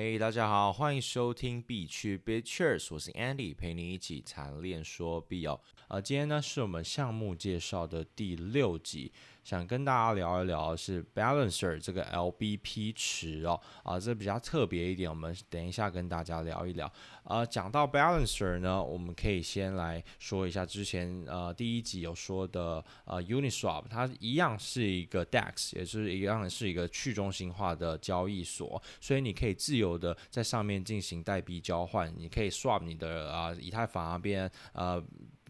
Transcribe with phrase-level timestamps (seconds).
[0.00, 5.60] 嘿大家好，欢迎收听 B 区 b i t c h e r s 我是 Andy，陪你一起谈恋说必哦。
[5.88, 9.10] 呃，今天呢是我们项目介绍的第六集。
[9.48, 16.92] 想跟大家聊一聊是 Balancer 这个 LBP 池哦，啊，这比较特别一点，我们等一下跟大家聊一聊。
[17.24, 35.02] 呃，讲到 Balancer 呢，我们可以先来说一下之前呃第一集有说的呃 Uniswap，它一样是一个 DEX，也是一样是一个去中心化的交易所，所以你可以自由的在上面进行代币交换，你可以 swap 你的啊、以太坊那边呃。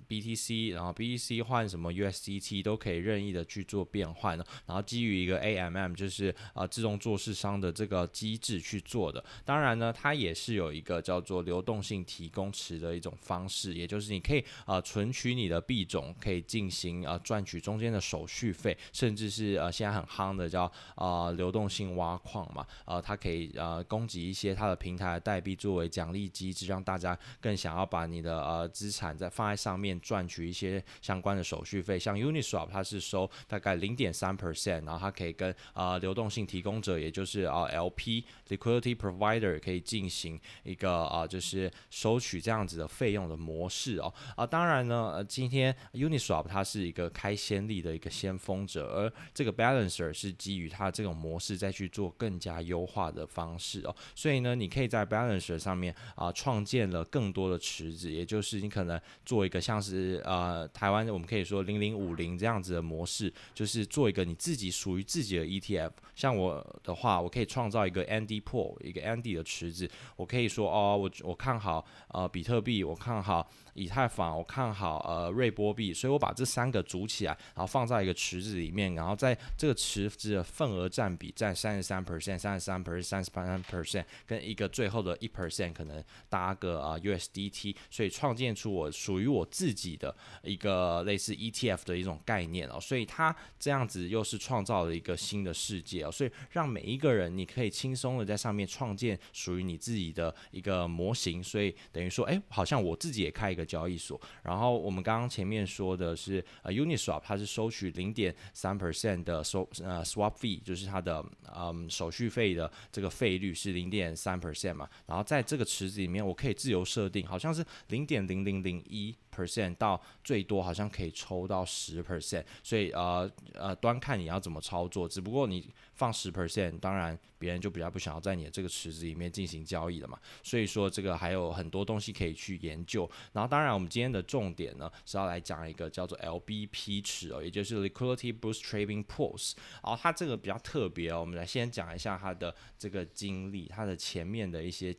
[0.09, 9.23] BTC，然后 BTC 换什么 USDT 都可以任意的去做变换的，然后基于一个 AMM 就是啊、呃、自动做市商的这个机制去做的。
[9.45, 20.63] 当然呢，它也是有一个叫做流动性提供池的一种方式，也就是你可以啊、呃、存取你的币种，可以进行啊、呃、赚取中间的手续费，甚至是呃现在很夯的叫
[20.95, 29.98] 啊、呃、流动性挖矿嘛，呃它可以呃供给一些它的平台代币作为奖励机制，让大家更想要把你的呃资产在放在上面。
[30.01, 59.88] 赚取一些相关的手续费，像 Uniswap 它是收大概零点三 percent，然后它可以跟啊、流动性提供者，也就是啊、LP Liquidity Provider 可以进行一个啊、就是收取这样子的费用的模式哦啊，当然呢，呃、今天 Uniswap 它是一个开先例的一个先锋者，而这个 Balancer 是基于它这种模式再去做更加优化的方式哦，所以呢，你可以在 Balancer 上面啊创建了更多的池子，也就是你可能做一个像是。
[59.89, 65.91] 是呃，台湾我们可以说零零五零这样子的模式，就是做一个你自己属于自己的 ETF。
[66.15, 69.89] 像我的话，我可以创造一个 Andy Pool，一个 Andy 的池子。
[70.17, 89.99] 我可以说哦，我我看好呃比特币，我看好以太坊，我看好呃瑞波币，所以我把这三个组起来，然后放在一个池子里面，然后在这个池子的份额占比占三十三 percent、三十三 percent、三十三 percent，跟一个最后的一 percent 可能搭个啊、USDT，所以创建出我属于我自己。
[89.99, 104.19] 的一个类似 ETF 的一种概念哦，所以它这样子又是创造了一个新的世界哦，所以让每一个人你可以轻松的在上面创建属于你自己的一个模型，所以等于说，哎，好像我自己也开一个交易所。
[104.43, 111.23] 然后我们刚刚前面说的是呃 Uniswap，它是收取零点三 percent 的收呃 swap fee，就是它的
[111.55, 114.89] 嗯手续费的这个费率是零点三 percent 嘛。
[115.07, 119.15] 然后在这个池子里面，我可以自由设定，好像是零点零零零一。
[119.39, 133.09] Percent 到最多好像可以抽到十 percent，所以呃呃端看你要怎么操作，只不过你放十 percent，当然别人就比较不想要在你的这个池子里面进行交易了嘛，所以说这个还有很多东西可以去研究。
[133.33, 139.55] 然后当然我们今天的重点呢是要来讲一个叫做 LBP 池哦，也就是 Liquidity Bootstrapping Pools。
[139.83, 144.95] 然后它这个比较特别哦，我们来先讲一下它的这个经历，它的前面的一些。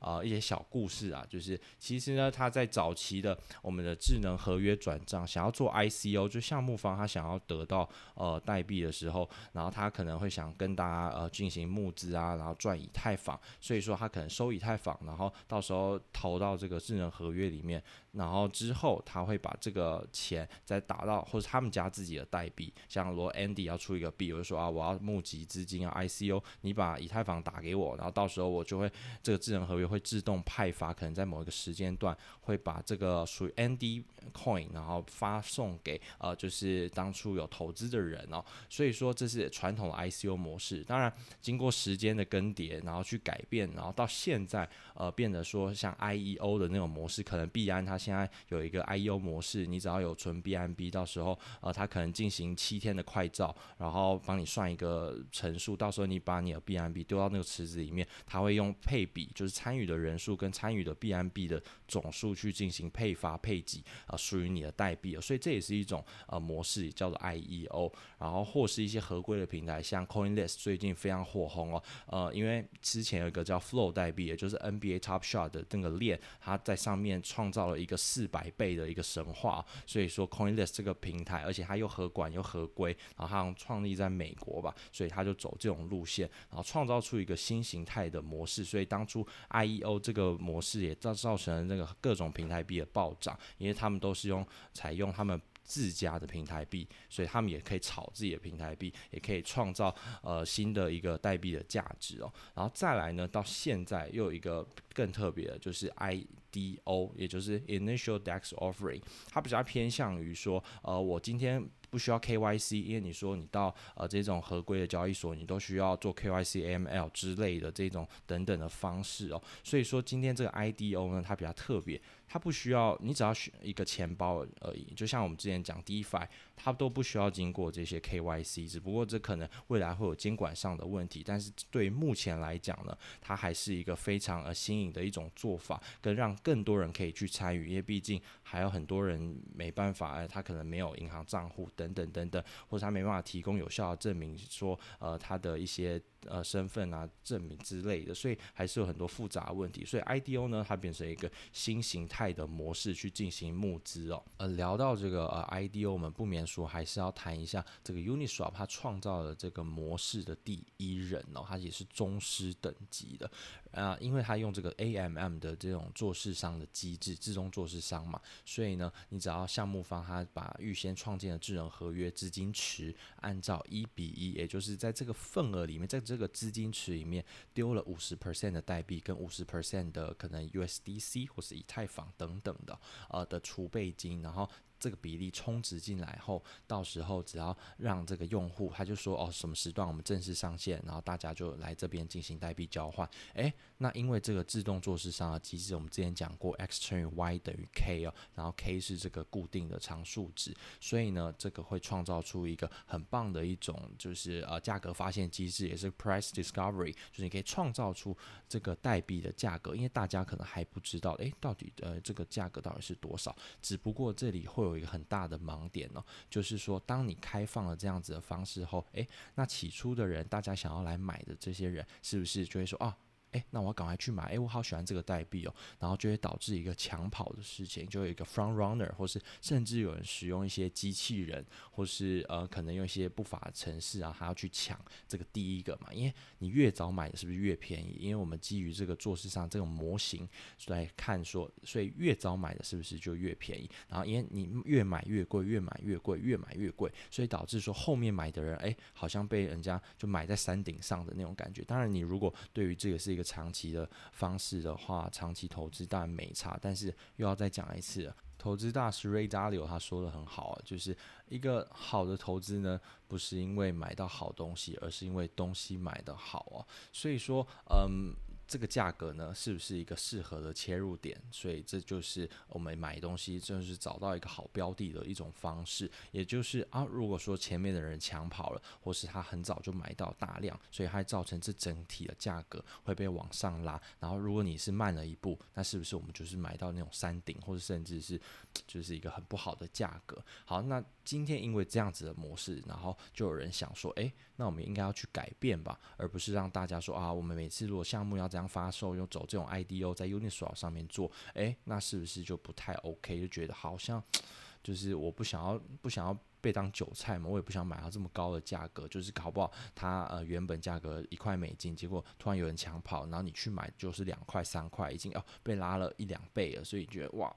[0.00, 17.82] 啊、呃，一些小故事啊，就是其实呢，他在早期的我们的智能合约转账，想要做 ICO，就项目方他想要得到呃代币的时候，然后他可能会想跟大家呃进行募资啊，然后赚以太坊，所以说他可能收以太坊，然后到时候投到这个智能合约里面，
[18.12, 28.90] 然后之后他会把这个钱再打到或者他们家自己的代币，像如果 Andy 要出一个币，我就说啊，我要募集资金啊 ICO，你把以太坊打给我，然后到时候我就会
[29.22, 29.90] 这个智能合约。
[29.90, 38.40] 会自动派发，可能在某一个时间段会把这个属于 Andy Coin，然后发送给呃，就是当初有投资的人哦。
[38.68, 40.84] 所以说这是传统的 ICO 模式。
[40.84, 59.90] 当然，经过时间的更迭，然后去改变，然后到现在呃，变得说像 IEO 的那种模式，可能币安它现在有一个 IEO 模式，你只要有存 BNB，到时候呃，它可能进行七天的快照，然后帮你算一个乘数，到时候你把你的 BNB 丢到那个池子里面，它会用配比，就是参与。
[59.90, 67.92] 的人数跟参与的 BNB 的总数去进行配发配给啊，属于你的代币，所以这也是一种呃模式，叫做 IEO。
[68.18, 95.40] 然后或是一些合规的平台，像 CoinList 最近非常火红哦，呃，因为之前有一个叫 Flow 代币，也就是 NBA Top Shot 的那个链，它在上面创造了一个四百倍的一个神话，所以说 CoinList 这个平台，而且它又合管又合规，然后它创立在美国吧，所以它就走这种路线，然后创造出一个新形态的模式，所以当初 I IEO 这个模式也造造成了那个各种平台币的暴涨，因为他们都是用采用他们
[95.70, 102.32] 自家的平台币，所以他们也可以炒自己的平台币，也可以创造呃新的一个代币的价值哦。
[102.56, 119.40] 然后再来呢，到现在又有一个更特别的，就是 IDO，也就是 Initial DEX Offering，它比较偏向于说，呃，我今天不需要 KYC，因为你说你到呃这种合规的交易所，你都需要做 KYC、AML 之类的这种等等的方式哦。
[119.62, 122.00] 所以说今天这个 IDO 呢，它比较特别。
[122.32, 146.00] 它不需要，你只要选一个钱包而已，就像我们之前讲 DeFi，它都不需要经过这些 KYC，只不过这可能未来会有监管上的问题，但是对于目前来讲呢，它还是一个非常呃新颖的一种做法，跟让更多人可以去参与，因为毕竟还有很多人没办法，他可能没有银行账户等等等等，或者他没办法提供有效的证明说，呃，他的一些。
[146.26, 149.84] 呃，身份啊，证明之类的，所以还是有很多复杂问题。
[149.84, 154.22] 所以 IDO 呢，它变成一个新形态的模式去进行募资哦。
[154.36, 163.30] 呃，聊到这个呃 IDO，我们不免说还是要谈一下这个 Uniswap 它创造了这个模式的第一人哦，他也是宗师等级的。
[163.72, 177.24] 啊，因为他用这个 AMM 的这种做市商的机制，自动做市商嘛，所以呢，你只要项目方他把预先创建的智能合约资金池按照一比一，也就是在这个份额里面，在这个资金池里面
[177.54, 182.78] 丢了五十 percent 的代币跟五十 percent 的可能 USDC 或是以太坊等等的
[183.08, 184.50] 呃的储备金，然后。
[184.80, 193.08] 这个比例充值进来后，到时候只要让这个用户，他就说哦，什么时段我们正式上线，然后大家就来这边进行代币交换。
[193.34, 208.16] 诶，那因为这个自动做市商的机制，我们之前讲过，x 乘以 y 等于 k 哦，然后 k 是这个固定的常数值，所以呢，这个会创造出一个很棒的一种就是呃价格发现机制，也是 price discovery，就是你可以创造出
[208.48, 214.80] 这个代币的价格，因为大家可能还不知道，诶，到底呃这个价格到底是多少，只不过这里会有有。
[214.80, 222.96] 一个很大的盲点哦，就是说，当你开放了这样子的方式后，诶，那起初的人，大家想要来买的这些人，是不是就会说啊？
[223.32, 237.96] 诶，那我要赶快去买，诶，我好喜欢这个代币哦，然后就会导致一个抢跑的事情，就有一个 front runner，或是甚至有人使用一些机器人，或是呃，可能用一些不法的程式啊，还要去抢这个第一个嘛，因为你越早买的是不是越便宜？
[238.00, 240.28] 因为我们基于这个做市上这种模型
[240.66, 243.70] 来看说，所以越早买的是不是就越便宜？
[243.88, 251.62] 然后因为你越买越贵，越买越贵，越买越贵，所以导致说后面买的人，诶，好像被人家就买在山顶上的那种感觉。
[251.62, 260.96] 当然，你如果对于这个是一个长期的方式的话，长期投资当然没差，但是又要再讲一次，投资大师 Ray Dalio 他说的很好啊，就是
[261.28, 266.66] 一个好的投资呢，不是因为买到好东西，而是因为东西买的好啊。
[266.92, 268.14] 所以说，嗯。
[268.50, 271.16] 这个价格呢，是不是一个适合的切入点？
[271.30, 275.88] 所以这就是我们买东西，就是找到一个好标的的一种方式。
[276.10, 283.80] 也就是啊，如果说前面的人抢跑了，或是他很早就买到大量，所以它造成这整体的价格会被往上拉。
[284.00, 288.20] 然后如果你是慢了一步，那是不是我们就是买到那种山顶，或者甚至是
[288.66, 290.20] 就是一个很不好的价格？
[290.44, 298.46] 好，那今天因为这样子的模式，然后就有人想说，诶，那我们应该要去改变吧，而不是让大家说啊，我们每次如果项目要这样。
[298.46, 303.20] 发售又走这种 IDO 在 Uniswap 上面做，诶，那是不是就不太 OK？
[303.20, 304.02] 就觉得好像
[304.62, 306.16] 就是我不想要，不想要。
[306.40, 317.30] 被当韭菜嘛，我也不想买到这么高的价格，就是搞不好它呃原本价格一块美金，结果突然有人抢跑，然后你去买就是两块三块，已经哦被拉了一两倍了，所以觉得哇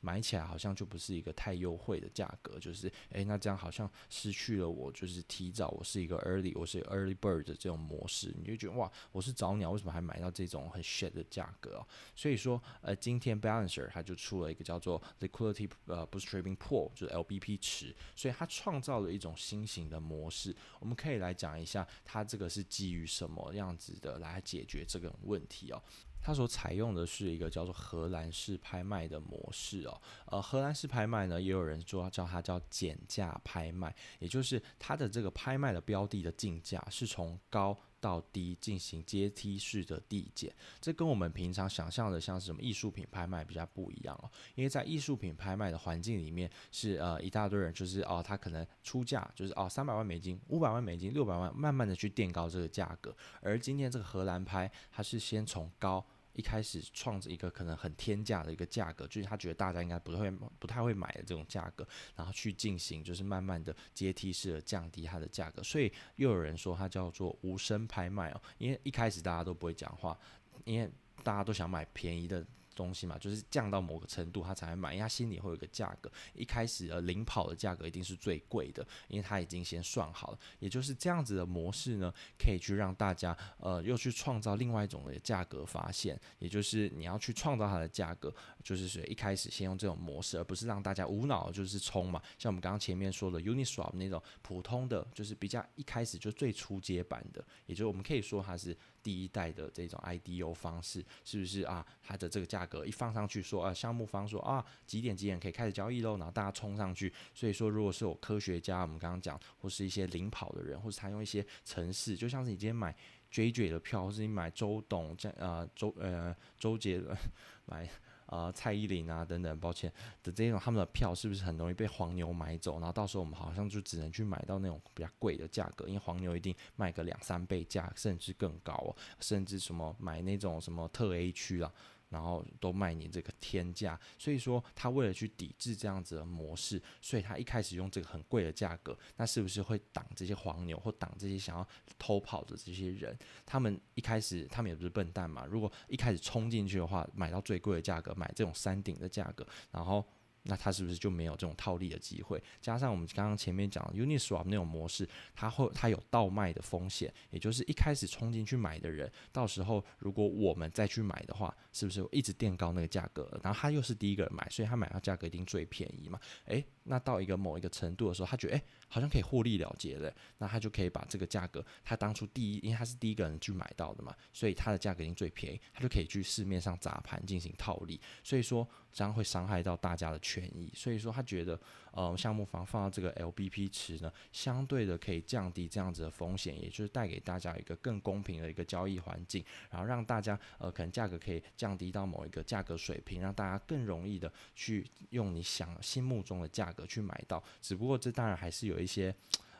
[0.00, 11.86] 买起来好像就不是一个太优惠的价格，就是诶，那这样好像失去了我就是提早我是一个 early 我是 early bird 的这种模式，你就觉得哇我是早鸟，为什么还买到这种很 shit 的价格哦？
[12.16, 18.47] 所以说呃今天 Balancer 它就出了一个叫做 Liquidity 呃 Bootstrapping Pool 就是 LBP 池，所以它。
[18.48, 25.82] 创造了一种新型的模式，我们可以来讲一下，它这个是基于什么样子的来解决这个问题哦。
[26.20, 30.02] 它所采用的是一个叫做荷兰式拍卖的模式哦。
[30.26, 37.78] 呃，荷兰式拍卖呢，也有人说叫它叫减价拍卖，也就是它的这个拍卖的标的的进价是从高。
[38.00, 44.30] 到低进行阶梯式的递减，这跟我们平常想象的像什么艺术品拍卖比较不一样哦。
[44.54, 53.14] 因为在艺术品拍卖的环境里面，是呃一大堆人，就是哦他可能出价就是哦三百万美金、五百万美金、六百万，慢慢的去垫高这个价格。
[53.40, 56.04] 而今天这个荷兰拍，它是先从高。
[56.38, 60.30] 一开始创着一个可能很天价的一个价格，就是他觉得大家应该不会
[60.60, 70.16] 不太会买的这种价格，然后去进行就是慢慢的阶梯式的降低它的价格，所以又有人说它叫做无声拍卖哦，因为一开始大家都不会讲话，
[70.64, 70.88] 因为
[71.24, 72.46] 大家都想买便宜的。
[72.78, 76.08] 东西嘛，就是降到某个程度他才会买，因为他心里会有个价格。
[76.32, 80.38] 一开始呃领跑的价格一定是最贵的，因为他已经先算好了。
[80.60, 88.32] 也就是这样子的模式呢，可以去让大家呃又去创造另外一种的价格发现，也就是你要去创造它的价格，
[88.62, 92.22] 就是说一开始先用这种模式，而不是让大家无脑就是冲嘛。
[92.38, 98.76] 像我们刚刚前面说的 Uniswap 那种普通的，就是比较一开始就最初阶版的，也就是我们可以说它是。
[99.02, 101.84] 第一代的这种 IDO 方式是不是啊？
[102.02, 107.12] 它的这个价格一放上去说，啊，项目方说啊，几点几点可以开始交易喽，然后大家冲上去。
[107.34, 112.94] 所以说，如果是有科学家，我们刚刚讲，或是一些领跑的人，或是他用一些城市，就像是你今天买
[113.32, 117.16] JJ 的票，或是你买周董这呃周呃周杰伦
[117.66, 117.88] 买。
[118.28, 119.92] 呃，蔡依林啊，等等，抱歉
[120.22, 122.78] 的这种他们的票是不是很容易被黄牛买走？
[122.78, 131.72] 然后到时候我们好像就只能去买到那种比较贵的价格，因为黄牛一定卖个两三倍价，甚至更高哦，甚至什么买那种什么特 A 区啊。
[132.08, 143.16] 然后都卖你这个天价，所以说他为了去抵制这样子的模式，所以他一开始用这个很贵的价格，那是不是会挡这些黄牛或挡这些想要偷跑的这些人？
[143.44, 150.04] 他们一开始他们也不是笨蛋嘛，如果一开始冲进去的话，买到最贵的价格，买这种山顶的价格，然后。
[150.44, 152.42] 那他是不是就没有这种套利的机会？
[152.58, 163.28] 加上我们刚刚前面讲的 Uniswap 那种模式，它会它有倒卖的风险，也就是一开始冲进去买的人，到时候如果我们再去买的话，是不是一直垫高那个价格？
[163.42, 166.18] 然后他又是第一个人买，所以他买到价格一定最便宜嘛？
[166.46, 178.00] 诶，那到一个某一个程度的时候，他觉得诶，好像可以获利了结了，那他就可以把这个价格，他当初第一，因为他是第一个人去买到的嘛，所以他的价格一定最便宜，他就可以去市面上砸盘进行套利。
[178.24, 178.66] 所以说。
[178.90, 181.60] 这样会伤害到大家的权益，所以说他觉得，
[181.92, 197.42] 呃，项目房放到这个 LBP 池呢，相对的可以降低这样子的风险，也就是带给大家一个更公平的一个交易环境，然后让大家，呃，可能价格可以降降低到某一个价格水平，让大家更容易的去用你想心目中的价格去买到。
[197.60, 199.14] 只不过这当然还是有一些，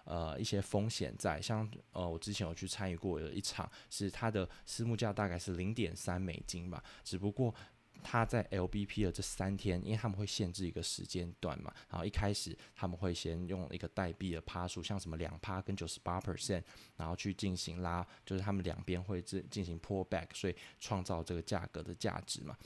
[0.05, 7.55] 呃，一些风险在，像呃，我之前有去参与过有一场，是它的私募价大概是零点三美金吧，只不过。
[8.03, 16.63] 他在 LBP 的这三天，因为他们会限制一个时间段嘛，然后一开始他们会先用一个代币的趴数，像什么两趴跟九十八 percent，
[16.97, 22.57] 然后去进行拉，就是他们两边会进进行 pull back，所以创造这个价格的价值嘛。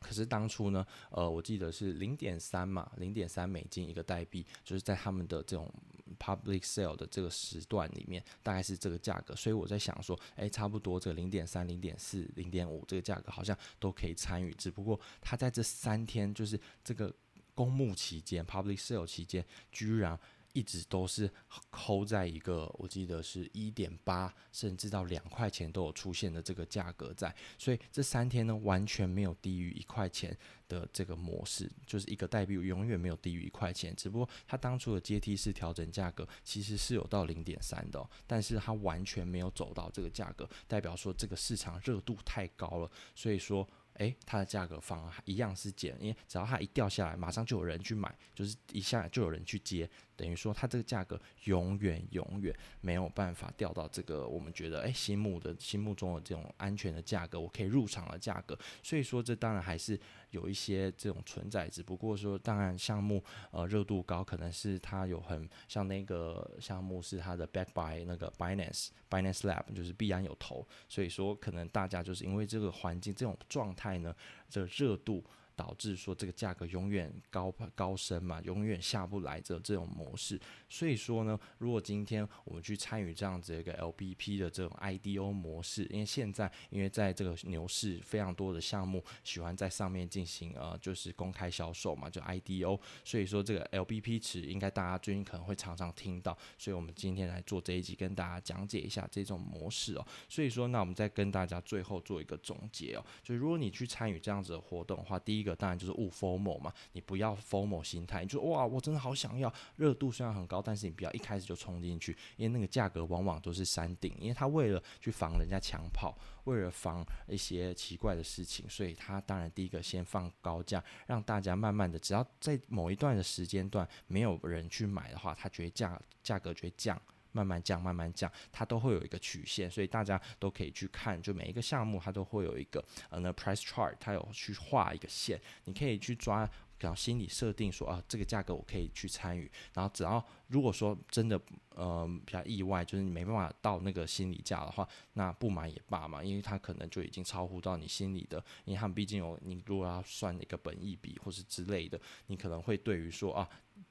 [0.00, 5.72] 可是当初呢，呃，我记得是零点三嘛，零点三美金一个代币，就是在他们的这种。
[6.18, 17.14] Public sale 的这个时段里面大概是这个价格，所以我在想说，哎，差不多这个零点三、零点四、零点五这个价格好像都可以参与，只不过他在这三天就是这个
[17.54, 20.18] 公募期间，Public sale 期间，居然。
[20.52, 21.30] 一直都是
[21.70, 30.36] 抠在一个，我记得是一点八，甚至到两块钱都有出现的这个价格在，所以这三天呢，完全没有低于一块钱
[30.68, 43.68] 的这个模式，就是一个代币永远没有低于一块钱，只不过它当初的阶梯式调整价格其实是有到零点三的，但是它完全没有走到这个价格，代表说这个市场热度太高了，所以说。
[43.94, 58.58] 诶，它的价格反而一样是减，因为只要它一掉下来，马上就有人去买，就是一下就有人去接，等于说它这个价格永远永远没有办法掉到这个我们觉得诶心目的心目中的这种安全的价格，我可以入场的价格。
[58.82, 73.89] 所以说这当然还是有一些这种存在，只不过说当然项目呃热度高，可能是它有很像那个项目是它的 back by 那个 Binance Binance Lab 就是必然有投，所以说可能大家就是因为这个环境这种状态。
[73.98, 74.14] 呢，
[74.48, 75.24] 这热度
[75.60, 80.40] 导致说这个价格永远高高升嘛，永远下不来的这种模式。
[80.70, 92.80] 所以说呢，如果今天我们去参与这样子一个 LBP 的这种 IDO 模式，因为现在因为在这个牛市，非常多的项目喜欢在上面进行呃，就是公开销售嘛，就 IDO。
[93.04, 96.34] 所以说这个 LBP 池应该大家最近可能会常常听到。
[96.56, 100.06] 所以我们今天来做这一集，跟大家讲解一下这种模式哦。
[100.26, 105.49] 所以说，那我们再跟大家最后做一个总结哦，就是如果你去参与这样子的活动的话，第一个。
[105.54, 127.00] 当然就是勿 formal 嘛，你不要 formal 心态，你就哇，我真的好想要，热度虽然很高，但是你不要一开始就冲进去，因为那个价格往往都是山顶，因为他为了去防人家抢跑，为了防一些奇怪的事情，所以他当然第一个先放高价，让大家慢慢的，只要在某一段的时间段没有人去买的话，他觉得价价格就会降。
[127.32, 141.38] 慢慢降，慢慢降，它都会有一个曲线，所以大家都可以去看，就每一个项目它都会有一个呃那 price chart，它有去画一个线，你可以去抓然后心理设定说啊，这个价格我可以去参与，然后只要如果说真的
[141.74, 153.46] 呃比较意外，就是你没办法到那个心理价的话，那不买也罢嘛，因为它可能就已经超乎到你心里的，因为他们毕竟有你如果要算一个本益比或是之类的，你可能会对于说啊。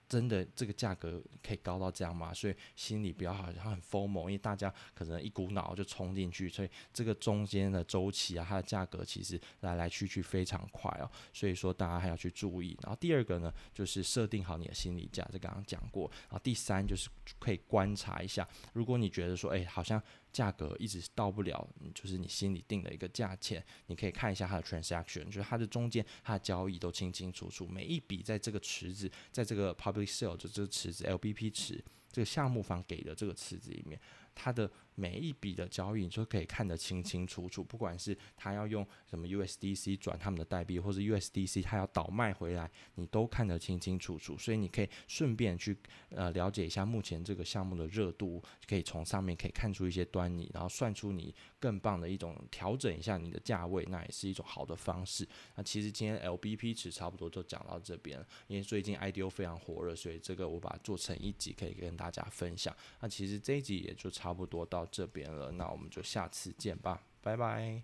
[0.10, 2.34] 真的这个价格可以高到这样吗？
[2.34, 12.76] 所以心里比较好像很 FOMO，因为大家可能一股脑就冲进去，所以这个中间的周期啊，它的价格其实来来去去非常快哦，所以说大家还要去注意。
[12.82, 16.10] 然后第二个呢，就是设定好你的心理价，这刚刚讲过。
[16.24, 20.02] 然后第三就是可以观察一下，如果你觉得说，哎，好像。
[20.32, 34.00] 价格一直到不了，就是你心里定的一个价钱，你可以看一下它的 transaction，就是它的中间它的交易都清清楚楚，每一笔在这个池子，在这个 public sale 就这个池子 LBP 池，这个项目方给的这个池子里面，
[34.36, 34.70] 它的。
[35.00, 37.64] 每一笔的交易，你就可以看得清清楚楚。
[37.64, 44.38] 不管是他要用什么 USDC 转他们的代币，或者 USDC 他要倒卖回来，你都看得清清楚楚。
[44.38, 45.78] 所以你可以顺便去
[46.10, 55.26] 呃了解一下目前这个项目的热度，可以从上面可以看出一些端倪，然后算出你更棒的一种调整一下你的价位，那也是一种好的方式。
[55.56, 62.76] 那其实今天 LBP 池差不多就讲到这边，因为最近 IDO 非常火热，所以这个我把它做成一集可以跟大家分享。
[63.00, 67.82] 那其实这一集也就差不多到这边了，那我们就下次见吧，拜拜。